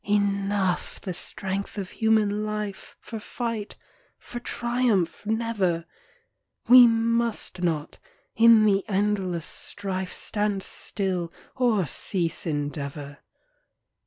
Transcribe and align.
Enough 0.03 0.99
the 1.01 1.13
strength 1.13 1.77
of 1.77 1.91
human 1.91 2.43
life, 2.43 2.97
For 2.99 3.19
fight 3.19 3.77
â 4.19 4.25
^for 4.39 4.43
triumph, 4.43 5.27
never! 5.27 5.85
We 6.67 6.87
must 6.87 7.61
not, 7.61 7.99
in 8.35 8.65
the 8.65 8.83
endless 8.87 9.45
strife, 9.45 10.11
Stand 10.11 10.63
still, 10.63 11.31
or 11.55 11.85
cease 11.85 12.47
endeavour. 12.47 13.19